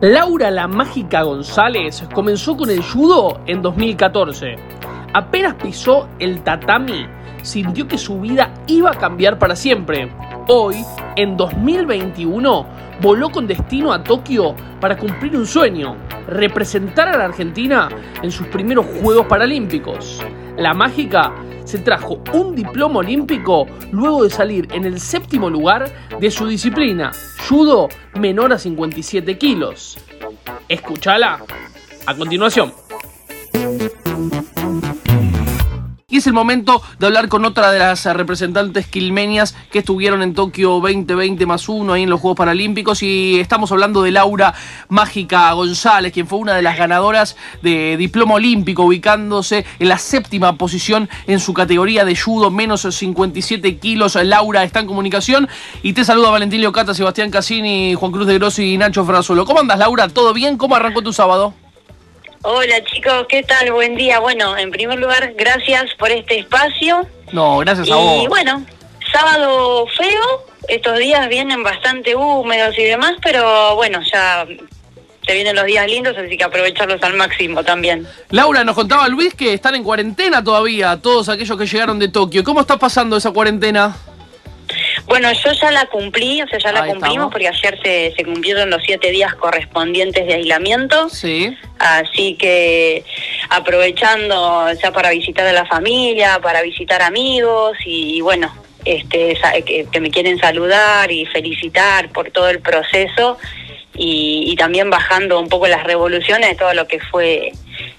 [0.00, 4.56] Laura la Mágica González comenzó con el judo en 2014.
[5.12, 7.06] Apenas pisó el tatami,
[7.42, 10.10] sintió que su vida iba a cambiar para siempre.
[10.48, 10.76] Hoy,
[11.16, 12.66] en 2021,
[13.02, 15.96] voló con destino a Tokio para cumplir un sueño,
[16.26, 17.90] representar a la Argentina
[18.22, 20.22] en sus primeros Juegos Paralímpicos.
[20.56, 26.30] La mágica se trajo un diploma olímpico luego de salir en el séptimo lugar de
[26.30, 27.12] su disciplina,
[27.48, 27.88] judo
[28.18, 29.98] menor a 57 kilos.
[30.68, 31.44] Escúchala
[32.06, 32.79] a continuación.
[36.20, 40.78] Es el momento de hablar con otra de las representantes quilmenias que estuvieron en Tokio
[40.78, 43.02] 2020 más uno ahí en los Juegos Paralímpicos.
[43.02, 44.52] Y estamos hablando de Laura
[44.90, 50.56] Mágica González, quien fue una de las ganadoras de diploma olímpico, ubicándose en la séptima
[50.56, 54.16] posición en su categoría de judo, menos 57 kilos.
[54.16, 55.48] Laura está en comunicación
[55.82, 59.46] y te saluda Valentín Leocata, Sebastián Cassini, Juan Cruz de Grossi y Nacho Frasolo.
[59.46, 60.06] ¿Cómo andas, Laura?
[60.08, 60.58] ¿Todo bien?
[60.58, 61.54] ¿Cómo arrancó tu sábado?
[62.42, 63.70] Hola chicos, ¿qué tal?
[63.70, 64.18] Buen día.
[64.18, 67.06] Bueno, en primer lugar, gracias por este espacio.
[67.32, 68.24] No, gracias a vos.
[68.24, 68.64] Y bueno,
[69.12, 74.46] sábado feo, estos días vienen bastante húmedos y demás, pero bueno, ya
[75.26, 78.06] te vienen los días lindos, así que aprovecharlos al máximo también.
[78.30, 82.42] Laura, nos contaba Luis que están en cuarentena todavía, todos aquellos que llegaron de Tokio.
[82.42, 83.94] ¿Cómo está pasando esa cuarentena?
[85.10, 88.70] Bueno, yo ya la cumplí, o sea, ya la cumplimos porque ayer se, se cumplieron
[88.70, 91.08] los siete días correspondientes de aislamiento.
[91.08, 91.52] Sí.
[91.80, 93.02] Así que
[93.48, 99.36] aprovechando ya para visitar a la familia, para visitar amigos y, bueno, este,
[99.90, 103.36] que, me quieren saludar y felicitar por todo el proceso
[103.96, 107.50] y, también bajando un poco las revoluciones de todo lo que fue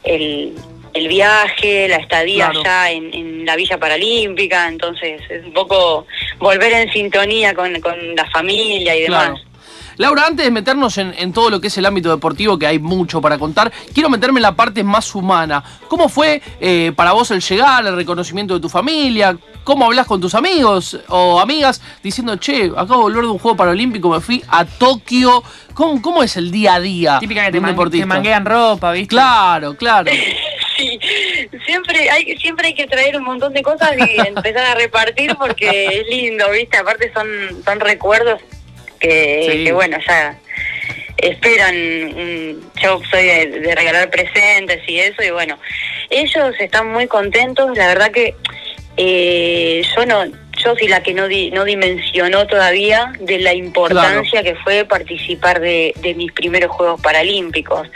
[0.05, 0.55] el,
[0.93, 6.05] el viaje, la estadía allá en, la Villa Paralímpica, entonces es un poco
[6.41, 7.71] volver en sintonía con,
[8.15, 9.39] la familia y demás.
[9.97, 13.21] Laura, antes de meternos en, todo lo que es el ámbito deportivo, que hay mucho
[13.21, 15.63] para contar, quiero meterme en la parte más humana.
[15.87, 19.37] ¿Cómo fue eh, para vos el llegar, el reconocimiento de tu familia?
[19.63, 23.55] ¿Cómo hablas con tus amigos o amigas diciendo, che, acabo de volver de un juego
[23.55, 25.43] paralímpico, me fui a Tokio?
[25.75, 27.75] ¿Cómo, cómo es el día a día Típica que te, man
[28.07, 29.09] manguean ropa, ¿viste?
[29.09, 30.11] Claro, claro.
[30.77, 30.99] sí,
[31.65, 35.87] siempre hay, siempre hay que traer un montón de cosas y empezar a repartir porque
[35.87, 36.77] es lindo, ¿viste?
[36.77, 37.27] Aparte son,
[37.63, 38.41] son recuerdos
[38.99, 40.37] que, bueno, ya
[41.17, 41.75] esperan,
[42.81, 45.57] yo soy de, regalar presentes y eso, y bueno,
[46.09, 48.35] ellos están muy contentos, la verdad que
[48.97, 54.55] eh, yo no, yo soy la que no, no dimensionó todavía de la importancia que
[54.55, 57.87] fue participar de, mis primeros Juegos Paralímpicos.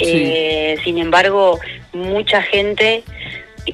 [0.00, 1.58] Eh, sin embargo,
[1.92, 3.02] mucha gente,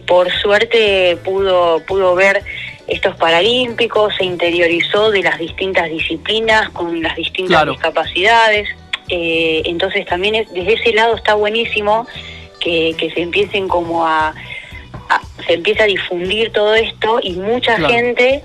[0.07, 2.43] por suerte, pudo, pudo ver
[2.87, 8.69] estos paralímpicos, se interiorizó de las distintas disciplinas con las distintas discapacidades.
[9.09, 12.07] Eh, entonces también desde ese lado está buenísimo
[12.61, 14.35] que, se empiecen como a,
[15.47, 18.43] se empiece a difundir todo esto y mucha gente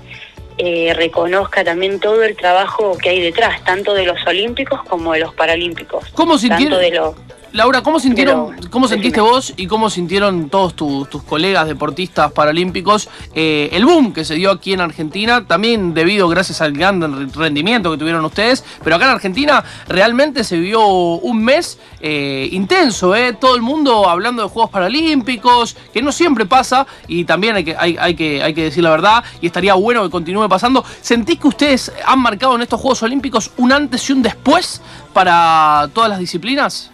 [0.58, 5.20] eh, reconozca también todo el trabajo que hay detrás, tanto de los olímpicos como de
[5.20, 6.04] los paralímpicos.
[6.14, 6.80] ¿Cómo sintieron?
[6.80, 7.14] de los
[7.52, 13.68] Laura, ¿cómo sintieron, cómo sentiste vos y cómo sintieron todos tus, colegas deportistas paralímpicos eh,
[13.72, 15.44] el boom que se dio aquí en Argentina?
[15.44, 20.58] También debido, gracias al gran rendimiento que tuvieron ustedes, pero acá en Argentina realmente se
[20.58, 23.32] vio un mes eh, intenso, ¿eh?
[23.32, 27.76] Todo el mundo hablando de Juegos Paralímpicos, que no siempre pasa y también hay que,
[27.76, 30.84] hay, hay que, hay que decir la verdad y estaría bueno que continúe pasando.
[31.00, 34.80] ¿Sentís que ustedes han marcado en estos Juegos Olímpicos un antes y un después
[35.12, 36.92] para todas las disciplinas?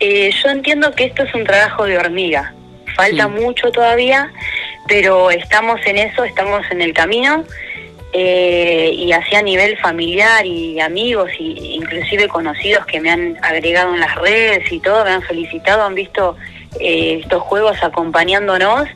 [0.00, 2.54] Eh, yo entiendo que esto es un trabajo de hormiga.
[2.94, 4.32] Falta mucho todavía,
[4.86, 7.44] pero estamos en eso, estamos en el camino.
[8.14, 13.92] Eh, y así a nivel familiar y amigos y inclusive conocidos que me han agregado
[13.92, 16.34] en las redes y todo, me han felicitado, han visto
[16.80, 18.88] eh, estos juegos acompañándonos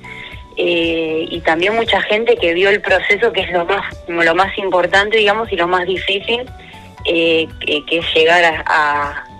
[0.56, 5.16] y también mucha gente que vio el proceso que es lo más lo más importante
[5.16, 6.44] digamos y lo más difícil
[7.04, 7.48] que,
[7.90, 9.31] es llegar a a,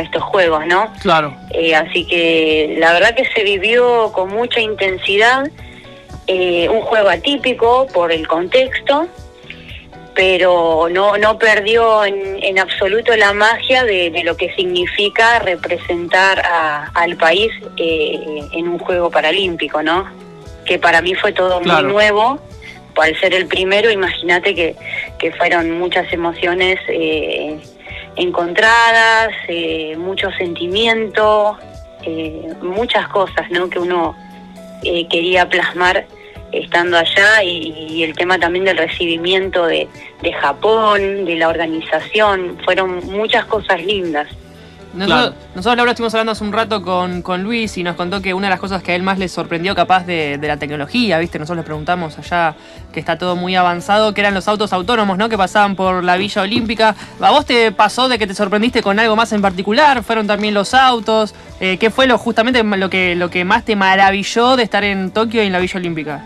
[0.00, 0.92] estos juegos, ¿no?
[1.00, 1.34] Claro.
[1.50, 5.48] Eh, así que la verdad que se vivió con mucha intensidad,
[6.26, 9.08] eh, un juego atípico por el contexto,
[10.14, 16.42] pero no, no perdió en, absoluto la magia de, lo que significa representar
[16.94, 18.20] al país eh,
[18.52, 20.06] en un juego paralímpico, ¿no?
[20.64, 22.38] Que para mí fue todo muy nuevo.
[22.96, 24.76] Al ser el primero, imagínate que,
[25.18, 27.49] que fueron muchas emociones eh,
[28.16, 31.58] encontradas, eh, mucho sentimiento,
[32.02, 33.68] eh, muchas cosas ¿no?
[33.68, 34.16] que uno
[34.82, 36.06] eh, quería plasmar
[36.52, 39.88] estando allá y, el tema también del recibimiento de,
[40.22, 44.26] de Japón, de la organización, fueron muchas cosas lindas.
[44.92, 48.34] Nosotros, nosotros, Laura, estuvimos hablando hace un rato con, con, Luis y nos contó que
[48.34, 51.38] una de las cosas que a él más le sorprendió capaz de, la tecnología, ¿viste?
[51.38, 52.56] Nosotros le preguntamos allá
[52.92, 55.28] que está todo muy avanzado, que eran los autos autónomos, ¿no?
[55.28, 56.96] Que pasaban por la Villa Olímpica.
[57.20, 60.02] ¿A vos te pasó de que te sorprendiste con algo más en particular?
[60.02, 61.34] ¿Fueron también los autos?
[61.60, 65.12] Eh, ¿Qué fue lo justamente lo que, lo que más te maravilló de estar en
[65.12, 66.24] Tokio y en la Villa Olímpica?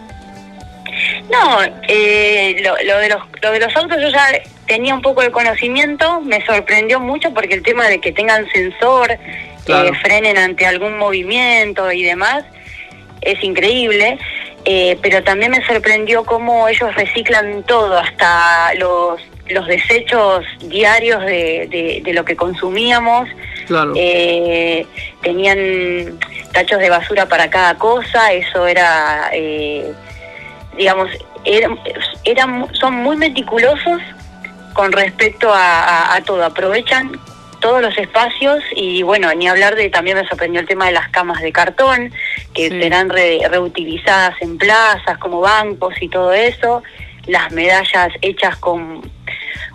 [1.31, 1.59] No,
[1.89, 4.27] eh, lo, de los, lo de los autos yo ya
[4.67, 9.11] tenía un poco de conocimiento, me sorprendió mucho porque el tema de que tengan sensor,
[9.67, 12.45] eh, frenen ante algún movimiento y demás,
[13.21, 14.19] es increíble.
[14.67, 19.21] Eh, pero también me sorprendió cómo ellos reciclan todo, hasta los,
[19.51, 23.29] los desechos diarios de, de, lo que consumíamos.
[23.95, 24.87] Eh,
[25.23, 26.19] tenían
[26.53, 29.31] tachos de basura para cada cosa, eso era,
[30.79, 31.11] digamos,
[31.45, 31.79] eran,
[32.73, 34.01] son muy meticulosos
[34.75, 36.45] con respecto a, todo.
[36.45, 37.19] Aprovechan
[37.61, 41.09] todos los espacios y bueno, ni hablar de, también me sorprendió el tema de las
[41.09, 42.13] camas de cartón,
[42.53, 46.83] que serán reutilizadas en plazas como bancos y todo eso,
[47.27, 49.01] las medallas hechas con,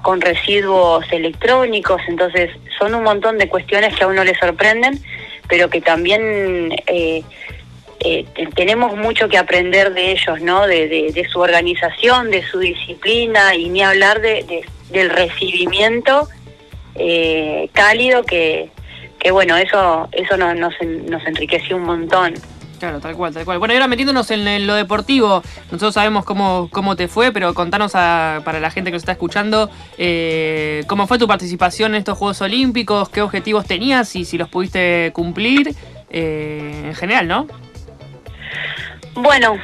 [0.04, 5.02] con residuos electrónicos, entonces son un montón de cuestiones que a uno le sorprenden,
[5.48, 7.24] pero que también eh,
[8.02, 8.26] eh,
[8.56, 10.68] tenemos mucho que aprender de ellos, ¿no?
[10.68, 16.28] De, su organización, de su disciplina y ni hablar de, del recibimiento
[16.96, 18.72] eh, cálido que,
[19.20, 22.34] que, bueno, eso, eso nos, nos, enriqueció un montón.
[22.80, 23.60] Claro, tal cual, tal cual.
[23.60, 27.92] Bueno, y ahora metiéndonos en, lo deportivo, nosotros sabemos cómo, cómo te fue, pero contanos
[27.92, 32.42] para la gente que nos está escuchando, eh, cómo fue tu participación en estos Juegos
[32.42, 35.76] Olímpicos, qué objetivos tenías y si los pudiste cumplir
[36.10, 37.48] en general, ¿no?
[39.14, 39.58] Bueno,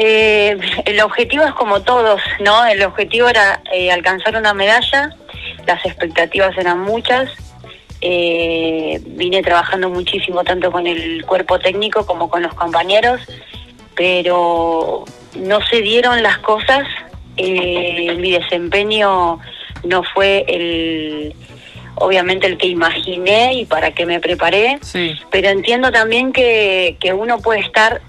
[0.00, 2.64] eh, el objetivo es como todos, ¿no?
[2.66, 5.16] El objetivo era eh, alcanzar una medalla,
[5.66, 7.28] las expectativas eran muchas,
[8.00, 13.20] eh, vine trabajando muchísimo tanto con el cuerpo técnico como con los compañeros,
[13.96, 15.04] pero
[15.34, 16.86] no se dieron las cosas,
[17.36, 19.40] mi desempeño
[19.82, 21.34] no fue el
[21.96, 24.78] obviamente el que imaginé y para qué me preparé,
[25.32, 28.00] pero entiendo también que, que uno puede estar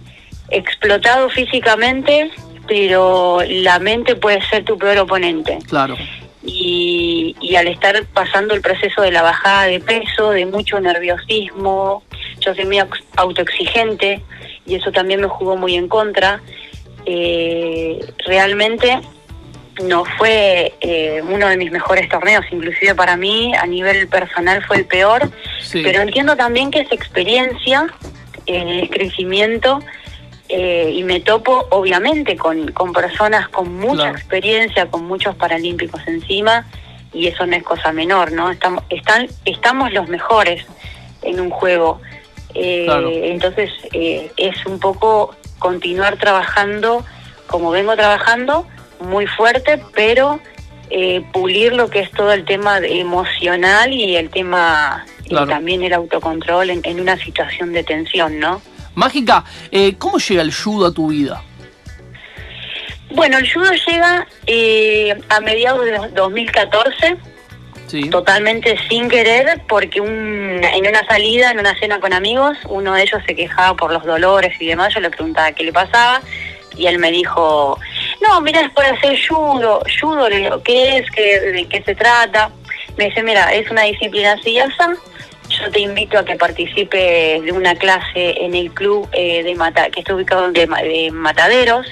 [0.52, 2.32] explotado físicamente,
[2.68, 5.60] pero la mente puede ser tu peor oponente.
[5.68, 5.96] Claro.
[6.44, 12.04] Y, y, al estar pasando el proceso de la bajada de peso, de mucho nerviosismo,
[12.40, 12.80] yo soy muy
[13.18, 14.22] autoexigente
[14.66, 16.42] y eso también me jugó muy en contra.
[17.06, 19.00] Eh, realmente
[19.84, 24.78] no fue eh, uno de mis mejores torneos, inclusive para mí a nivel personal fue
[24.78, 25.30] el peor,
[25.72, 27.88] pero entiendo también que esa experiencia,
[28.46, 29.80] eh, es crecimiento,
[30.50, 36.66] eh, y me topo obviamente con, con personas con mucha experiencia, con muchos paralímpicos encima,
[37.14, 38.50] y eso no es cosa menor, ¿no?
[38.50, 40.66] Estamos, están, estamos los mejores
[41.22, 42.02] en un juego.
[42.56, 47.06] Eh, entonces eh, es un poco continuar trabajando
[47.46, 48.66] como vengo trabajando,
[49.00, 50.40] muy fuerte, pero
[51.32, 55.06] pulir lo que es todo el tema emocional y el tema
[55.48, 58.62] también el autocontrol en, en una situación de tensión, ¿no?
[58.96, 61.44] Mágica, eh, ¿cómo llega el judo a tu vida?
[63.12, 67.18] Bueno, el judo llega eh, a mediados de 2014,
[68.12, 73.02] totalmente sin querer, porque un, en una salida, en una cena con amigos, uno de
[73.02, 76.22] ellos se quejaba por los dolores y demás, yo le preguntaba qué le pasaba,
[76.78, 77.80] y él me dijo,
[78.22, 80.28] no, mira, es para hacer judo, judo,
[80.64, 81.10] ¿qué es?
[81.12, 82.52] ¿Qué, ¿De qué se trata?
[82.96, 84.60] Me dice, mira, es una disciplina así y
[85.50, 89.90] yo te invito a que participes de una clase en el club eh, de Mata,
[89.90, 91.88] que está ubicado en de, Mataderos.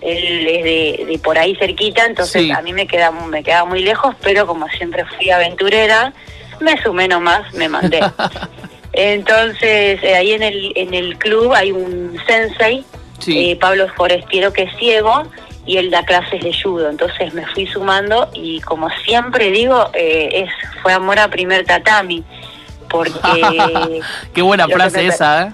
[0.00, 0.64] Él es
[1.08, 4.68] de, por ahí cerquita, entonces a mí me queda me queda muy lejos, pero como
[4.68, 6.12] siempre fui aventurera,
[6.60, 8.00] me sumé nomás, me mandé.
[8.92, 12.84] entonces eh, ahí en el en el club hay un sensei,
[13.26, 15.24] eh, Pablo Forestiero, que es ciego
[15.66, 16.88] y él da clases de judo.
[16.90, 20.48] Entonces me fui sumando y como siempre digo, es
[20.80, 22.24] fue amor a primer tatami
[22.88, 24.00] porque...
[24.34, 25.52] Qué buena frase esa, ¿eh?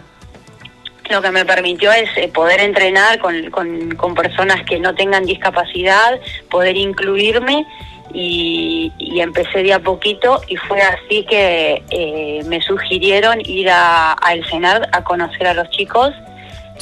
[1.11, 6.19] Lo que me permitió es eh, poder entrenar con, con, personas que no tengan discapacidad,
[6.51, 7.67] poder incluirme
[8.13, 14.45] y, empecé de a poquito y fue así que eh, me sugirieron ir a, El
[14.47, 16.13] Senar a conocer a los chicos,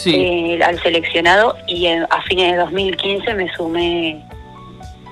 [0.07, 4.25] eh, al seleccionado y a fines de 2015 me sumé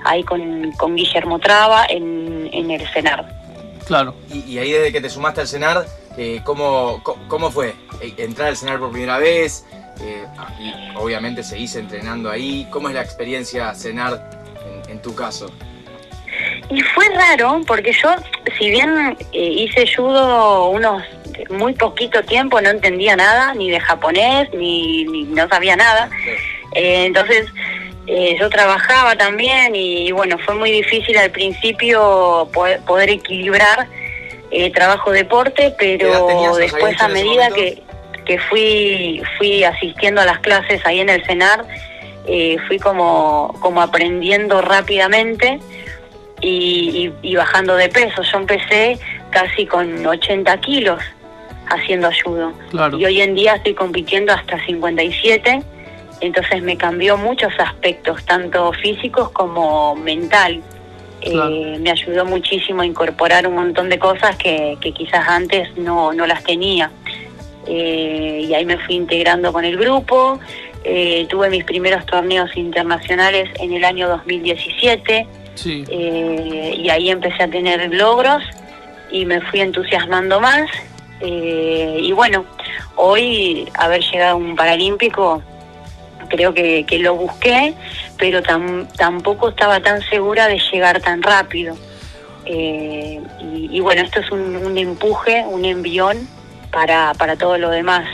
[0.04, 3.39] ahí con, con Guillermo Traba en, en el Senar.
[3.90, 4.14] Claro.
[4.32, 5.84] Y, ahí desde que te sumaste al CENAR,
[6.16, 7.74] eh, ¿cómo, ¿cómo, fue?
[8.00, 9.66] Eh, ¿Entrar al CENAR por primera vez?
[10.00, 10.24] Eh,
[10.60, 12.68] y obviamente seguís entrenando ahí.
[12.70, 14.30] ¿Cómo es la experiencia cenar
[14.88, 15.50] en, tu caso?
[16.70, 18.14] Y fue raro porque yo,
[18.56, 21.02] si bien eh, hice judo unos
[21.48, 26.08] muy poquito tiempo, no entendía nada, ni de japonés, ni, no sabía nada.
[26.76, 27.48] Eh, entonces,
[28.12, 33.86] eh, yo trabajaba también y bueno, fue muy difícil al principio poder, equilibrar
[34.50, 37.80] eh, trabajo-deporte, pero después a medida que,
[38.24, 41.64] que fui, fui asistiendo a las clases ahí en el CENAR,
[42.26, 45.60] eh, fui como, como aprendiendo rápidamente
[46.40, 48.22] y, bajando de peso.
[48.22, 48.98] Yo empecé
[49.30, 51.00] casi con 80 kilos
[51.68, 52.52] haciendo ayudo.
[52.98, 55.62] Y hoy en día estoy compitiendo hasta 57
[56.20, 60.62] entonces me cambió muchos aspectos, tanto físicos como mental.
[61.22, 66.26] Eh, me ayudó muchísimo a incorporar un montón de cosas que, quizás antes no, no
[66.26, 66.90] las tenía.
[67.66, 70.38] Eh, y ahí me fui integrando con el grupo.
[70.84, 75.26] Eh, tuve mis primeros torneos internacionales en el año 2017
[75.62, 78.42] y ahí empecé a tener logros
[79.10, 80.70] y me fui entusiasmando más.
[81.22, 82.46] y bueno,
[82.96, 85.42] hoy haber llegado a un paralímpico
[86.30, 87.74] creo que, lo busqué,
[88.16, 88.40] pero
[88.96, 91.76] tampoco estaba tan segura de llegar tan rápido.
[92.46, 96.26] Eh, y, bueno, esto es un, empuje, un envión
[96.70, 98.08] para, para todo lo demás.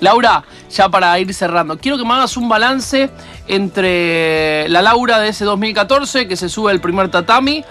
[0.00, 3.10] Laura, ya para ir cerrando, quiero que me hagas un balance
[3.46, 7.64] entre la Laura de ese 2014, que se sube el primer tatami,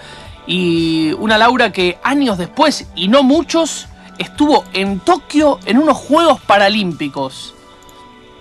[0.46, 6.40] y una Laura que años después, y no muchos, estuvo en Tokio en unos Juegos
[6.40, 7.54] Paralímpicos.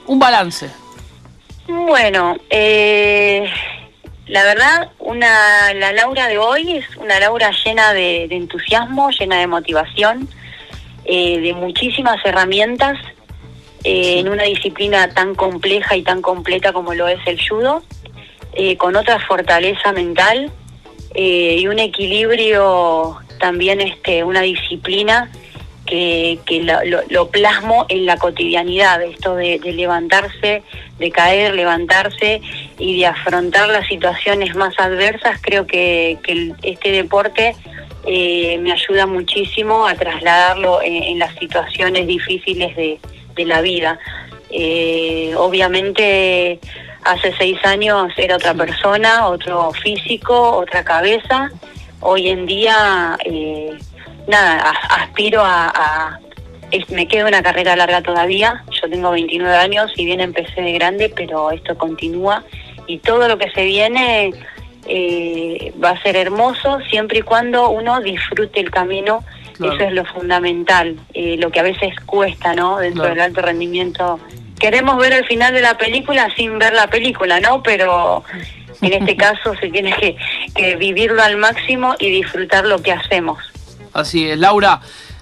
[0.07, 0.84] Un balance.
[1.67, 3.49] Bueno, eh,
[4.27, 9.47] la verdad, una, la Laura de hoy es una Laura llena de, entusiasmo, llena de
[9.47, 10.29] motivación,
[11.05, 12.99] eh, de muchísimas herramientas
[13.83, 17.83] eh, en una disciplina tan compleja y tan completa como lo es el judo,
[18.77, 20.49] con otra fortaleza mental
[21.13, 25.29] y un equilibrio también, este, una disciplina
[25.85, 26.39] que,
[27.09, 30.63] lo, plasmo en la cotidianidad, esto de, levantarse,
[30.97, 32.41] de caer, levantarse
[32.77, 36.17] y de afrontar las situaciones más adversas, creo que,
[36.63, 37.55] este deporte
[38.07, 42.99] eh, me ayuda muchísimo a trasladarlo en, las situaciones difíciles de,
[43.45, 43.99] la vida.
[44.49, 46.59] Eh, obviamente
[47.03, 51.51] hace seis años era otra persona, otro físico, otra cabeza.
[51.99, 53.17] Hoy en día...
[53.23, 53.77] Eh,
[54.27, 56.19] nada, aspiro a,
[56.89, 61.11] me queda una carrera larga todavía, yo tengo 29 años, y bien empecé de grande,
[61.15, 62.43] pero esto continúa
[62.87, 64.31] y todo lo que se viene
[64.87, 70.03] eh, va a ser hermoso siempre y cuando uno disfrute el camino, eso es lo
[70.05, 72.77] fundamental, eh, lo que a veces cuesta, ¿no?
[72.77, 74.19] Dentro del alto rendimiento.
[74.59, 77.63] Queremos ver el final de la película sin ver la película, ¿no?
[77.63, 78.23] Pero
[78.81, 79.95] en este caso se tiene
[80.53, 83.54] que vivirlo al máximo y disfrutar lo que hacemos.
[83.95, 84.81] Así es, Laura.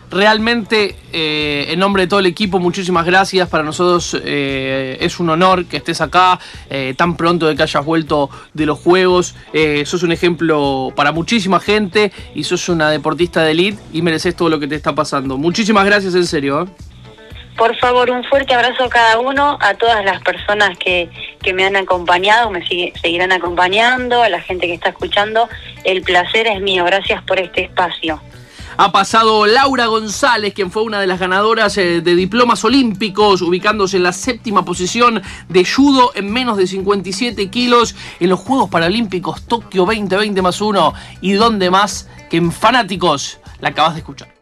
[0.10, 3.48] Realmente, eh, en nombre de todo el equipo, muchísimas gracias.
[3.50, 6.39] Para nosotros eh, es un honor que estés acá
[6.70, 9.36] eh, tan pronto de que hayas vuelto de los Juegos.
[9.86, 14.50] sos un ejemplo para muchísima gente y sos una deportista de elite y mereces todo
[14.50, 15.38] lo que te está pasando.
[15.38, 16.68] Muchísimas gracias, en serio.
[17.58, 21.10] Por favor, un fuerte abrazo a cada uno, a todas las personas que,
[21.42, 25.48] que me han acompañado, me seguirán acompañando, a la gente que está escuchando.
[25.84, 26.84] El placer es mío.
[26.86, 28.20] Gracias por este espacio
[28.77, 33.98] ha pasado Laura González, quien fue una de las ganadoras eh, de diplomas olímpicos, ubicándose
[33.98, 39.44] en la séptima posición de judo en menos de 57 kilos en los Juegos Paralímpicos
[39.44, 40.94] Tokio 2020 más uno.
[41.22, 44.32] Y donde más que en Fanáticos, la acabas de escuchar.